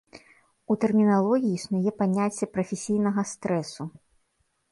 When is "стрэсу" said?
3.35-3.83